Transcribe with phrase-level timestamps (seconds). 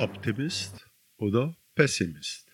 [0.00, 2.50] Optimist oder Pessimist?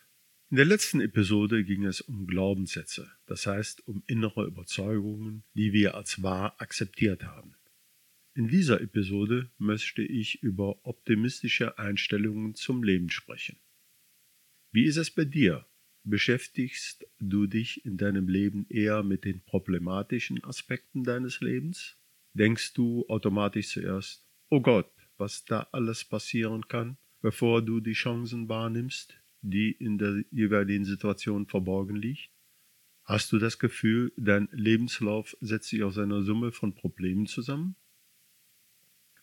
[0.50, 5.95] In der letzten Episode ging es um Glaubenssätze, das heißt um innere Überzeugungen, die wir
[5.95, 7.54] als wahr akzeptiert haben.
[8.35, 13.60] In dieser Episode möchte ich über optimistische Einstellungen zum Leben sprechen.
[14.72, 15.68] Wie ist es bei dir?
[16.02, 21.96] Beschäftigst du dich in deinem Leben eher mit den problematischen Aspekten deines Lebens?
[22.34, 26.98] Denkst du automatisch zuerst, oh Gott, was da alles passieren kann?
[27.20, 32.30] Bevor du die Chancen wahrnimmst, die in der jeweiligen Situation verborgen liegt?
[33.05, 37.77] Hast du das Gefühl, dein Lebenslauf setzt sich aus einer Summe von Problemen zusammen?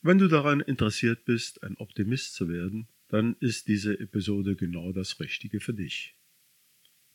[0.01, 5.19] Wenn du daran interessiert bist, ein Optimist zu werden, dann ist diese Episode genau das
[5.19, 6.17] Richtige für dich.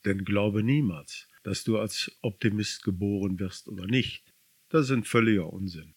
[0.04, 4.34] Denn glaube niemals, dass du als Optimist geboren wirst oder nicht.
[4.68, 5.94] Das ist ein völliger Unsinn.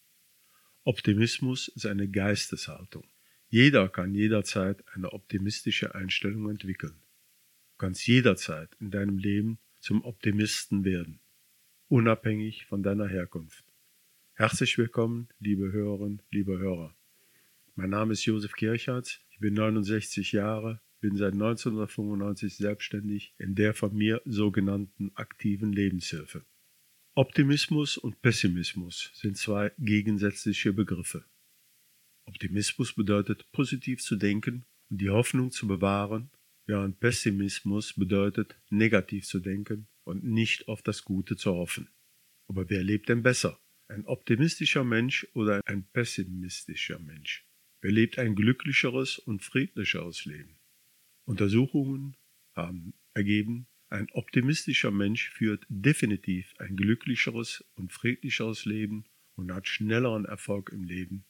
[0.84, 3.06] Optimismus ist eine Geisteshaltung.
[3.54, 6.94] Jeder kann jederzeit eine optimistische Einstellung entwickeln.
[7.72, 11.20] Du kannst jederzeit in deinem Leben zum Optimisten werden,
[11.88, 13.66] unabhängig von deiner Herkunft.
[14.32, 16.96] Herzlich willkommen, liebe Hörerinnen, liebe Hörer.
[17.74, 23.74] Mein Name ist Josef Kirchhardt, ich bin 69 Jahre, bin seit 1995 selbstständig in der
[23.74, 26.42] von mir sogenannten aktiven Lebenshilfe.
[27.14, 31.26] Optimismus und Pessimismus sind zwei gegensätzliche Begriffe.
[32.26, 36.30] Optimismus bedeutet positiv zu denken und die Hoffnung zu bewahren,
[36.66, 41.88] während Pessimismus bedeutet negativ zu denken und nicht auf das Gute zu hoffen.
[42.48, 43.60] Aber wer lebt denn besser?
[43.88, 47.46] Ein optimistischer Mensch oder ein pessimistischer Mensch?
[47.80, 50.58] Wer lebt ein glücklicheres und friedlicheres Leben?
[51.24, 52.16] Untersuchungen
[52.54, 60.24] haben ergeben, ein optimistischer Mensch führt definitiv ein glücklicheres und friedlicheres Leben und hat schnelleren
[60.24, 61.24] Erfolg im Leben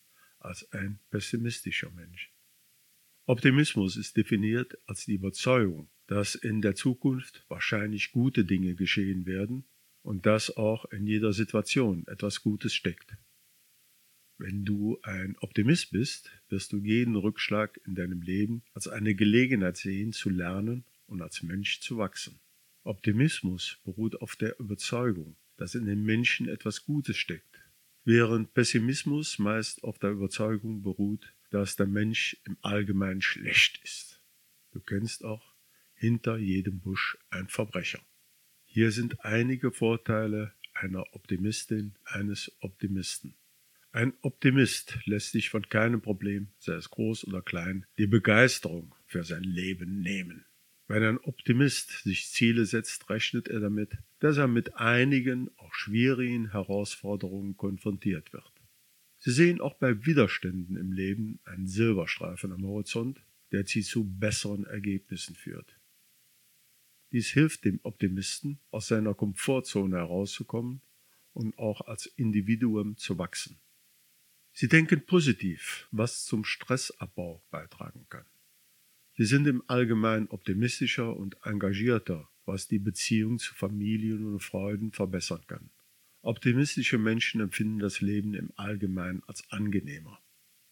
[0.45, 2.33] als ein pessimistischer Mensch.
[3.27, 9.65] Optimismus ist definiert als die Überzeugung, dass in der Zukunft wahrscheinlich gute Dinge geschehen werden
[10.03, 13.17] und dass auch in jeder Situation etwas Gutes steckt.
[14.39, 19.77] Wenn du ein Optimist bist, wirst du jeden Rückschlag in deinem Leben als eine Gelegenheit
[19.77, 22.41] sehen, zu lernen und als Mensch zu wachsen.
[22.83, 27.52] Optimismus beruht auf der Überzeugung, dass in den Menschen etwas Gutes steckt
[28.05, 34.21] während Pessimismus meist auf der Überzeugung beruht, dass der Mensch im Allgemeinen schlecht ist.
[34.73, 35.55] Du kennst auch
[35.95, 38.01] hinter jedem Busch ein Verbrecher.
[38.65, 43.35] Hier sind einige Vorteile einer Optimistin, eines Optimisten.
[43.93, 49.23] Ein Optimist lässt sich von keinem Problem, sei es groß oder klein, die Begeisterung für
[49.23, 50.47] sein Leben nehmen.
[50.93, 56.51] Wenn ein Optimist sich Ziele setzt, rechnet er damit, dass er mit einigen auch schwierigen
[56.51, 58.53] Herausforderungen konfrontiert wird.
[59.17, 64.67] Sie sehen auch bei Widerständen im Leben einen Silberstreifen am Horizont, der sie zu besseren
[64.67, 65.81] Ergebnissen führt.
[67.11, 70.83] Dies hilft dem Optimisten, aus seiner Komfortzone herauszukommen
[71.33, 73.59] und auch als Individuum zu wachsen.
[74.53, 78.27] Sie denken positiv, was zum Stressabbau beitragen kann.
[79.17, 85.43] Sie sind im Allgemeinen optimistischer und engagierter, was die Beziehung zu Familien und Freunden verbessern
[85.47, 85.71] kann.
[86.23, 90.21] Optimistische Menschen empfinden das Leben im Allgemeinen als angenehmer.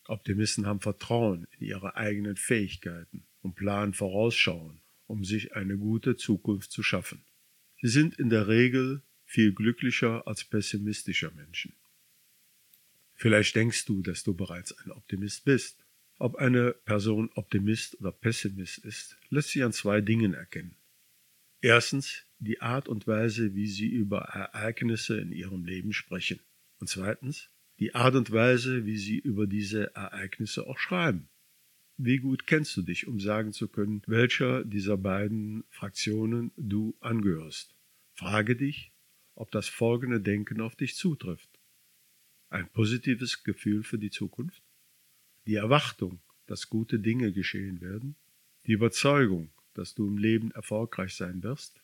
[0.06, 6.70] Optimisten haben Vertrauen in ihre eigenen Fähigkeiten und planen vorausschauen, um sich eine gute Zukunft
[6.72, 7.24] zu schaffen.
[7.80, 11.74] Sie sind in der Regel viel glücklicher als pessimistische Menschen.
[13.14, 15.84] Vielleicht denkst du, dass du bereits ein Optimist bist.
[16.20, 20.76] Ob eine Person Optimist oder Pessimist ist, lässt sich an zwei Dingen erkennen.
[21.62, 26.38] Erstens die Art und Weise, wie sie über Ereignisse in ihrem Leben sprechen.
[26.78, 27.48] Und zweitens
[27.78, 31.30] die Art und Weise, wie sie über diese Ereignisse auch schreiben.
[31.96, 37.74] Wie gut kennst du dich, um sagen zu können, welcher dieser beiden Fraktionen du angehörst?
[38.12, 38.92] Frage dich,
[39.34, 41.48] ob das folgende Denken auf dich zutrifft.
[42.50, 44.62] Ein positives Gefühl für die Zukunft?
[45.46, 48.16] Die Erwartung, dass gute Dinge geschehen werden,
[48.66, 51.82] die Überzeugung, dass du im Leben erfolgreich sein wirst,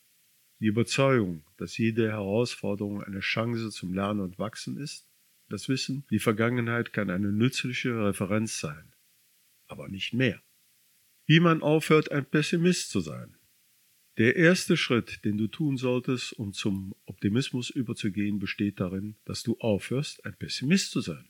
[0.59, 5.07] die Überzeugung, dass jede Herausforderung eine Chance zum Lernen und Wachsen ist,
[5.49, 8.93] das Wissen, die Vergangenheit kann eine nützliche Referenz sein,
[9.67, 10.43] aber nicht mehr.
[11.27, 13.37] Wie man aufhört, ein Pessimist zu sein.
[14.19, 19.59] Der erste Schritt, den du tun solltest, um zum Optimismus überzugehen, besteht darin, dass du
[19.59, 21.29] aufhörst, ein Pessimist zu sein.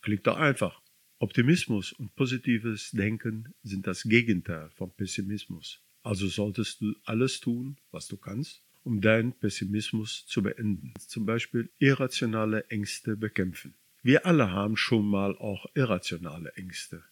[0.00, 0.80] Klingt doch einfach.
[1.20, 5.80] Optimismus und positives Denken sind das Gegenteil von Pessimismus.
[6.04, 10.94] Also solltest du alles tun, was du kannst, um deinen Pessimismus zu beenden.
[10.98, 13.74] Zum Beispiel irrationale Ängste bekämpfen.
[14.02, 17.02] Wir alle haben schon mal auch irrationale Ängste.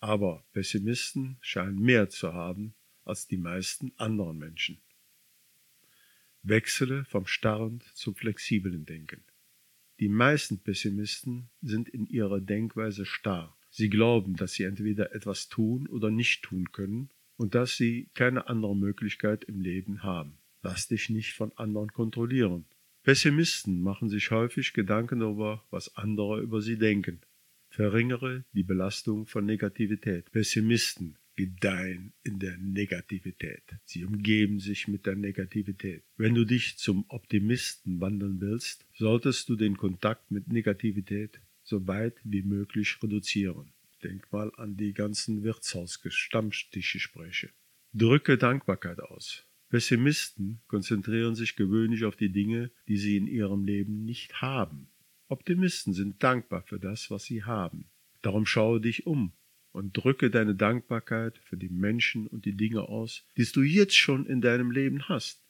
[0.00, 2.74] Aber Pessimisten scheinen mehr zu haben
[3.04, 4.80] als die meisten anderen Menschen.
[6.42, 9.22] Wechsele vom starren zum flexiblen Denken.
[10.00, 13.56] Die meisten Pessimisten sind in ihrer Denkweise starr.
[13.70, 18.48] Sie glauben, dass sie entweder etwas tun oder nicht tun können und dass sie keine
[18.48, 20.38] andere Möglichkeit im Leben haben.
[20.62, 22.64] Lass dich nicht von anderen kontrollieren.
[23.02, 27.20] Pessimisten machen sich häufig Gedanken darüber, was andere über sie denken.
[27.70, 30.30] Verringere die Belastung von Negativität.
[30.30, 33.62] Pessimisten gedeihen in der Negativität.
[33.84, 36.02] Sie umgeben sich mit der Negativität.
[36.16, 42.16] Wenn du dich zum Optimisten wandeln willst, solltest du den Kontakt mit Negativität so weit
[42.24, 43.70] wie möglich reduzieren.
[44.02, 47.50] Denk mal an die ganzen Wirtshaus-Stammtischgespräche.
[47.92, 49.46] Drücke Dankbarkeit aus.
[49.68, 54.88] Pessimisten konzentrieren sich gewöhnlich auf die Dinge, die sie in ihrem Leben nicht haben.
[55.28, 57.88] Optimisten sind dankbar für das, was sie haben.
[58.22, 59.34] Darum schaue dich um
[59.72, 64.26] und drücke deine Dankbarkeit für die Menschen und die Dinge aus, die du jetzt schon
[64.26, 65.44] in deinem Leben hast.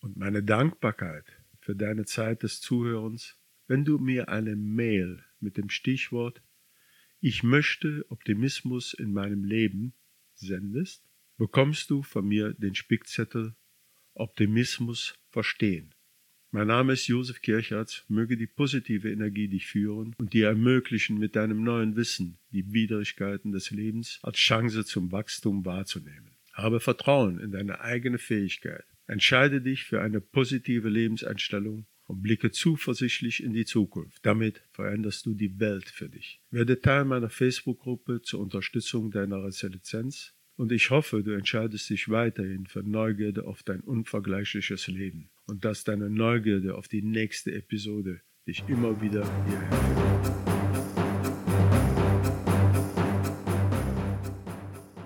[0.00, 1.24] Und meine Dankbarkeit
[1.60, 6.42] für deine Zeit des Zuhörens, wenn du mir eine Mail mit dem Stichwort
[7.20, 9.94] Ich möchte Optimismus in meinem Leben
[10.34, 11.04] sendest,
[11.36, 13.54] bekommst du von mir den Spickzettel
[14.14, 15.91] Optimismus verstehen.
[16.54, 18.04] Mein Name ist Josef Kirchertz.
[18.08, 23.52] Möge die positive Energie dich führen und dir ermöglichen, mit deinem neuen Wissen die Widrigkeiten
[23.52, 26.36] des Lebens als Chance zum Wachstum wahrzunehmen.
[26.52, 28.84] Habe Vertrauen in deine eigene Fähigkeit.
[29.06, 34.18] Entscheide dich für eine positive Lebenseinstellung und blicke zuversichtlich in die Zukunft.
[34.20, 36.42] Damit veränderst du die Welt für dich.
[36.50, 42.66] Werde Teil meiner Facebook-Gruppe zur Unterstützung deiner Resilienz und ich hoffe, du entscheidest dich weiterhin
[42.66, 48.64] für Neugierde auf dein unvergleichliches Leben und dass deine Neugierde auf die nächste Episode dich
[48.68, 50.51] immer wieder hierher führt.